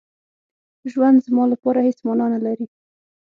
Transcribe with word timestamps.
ژوند 0.91 1.17
زما 1.27 1.43
لپاره 1.53 1.79
هېڅ 1.87 1.99
مانا 2.07 2.25
نه 2.33 2.39
لري. 2.45 2.65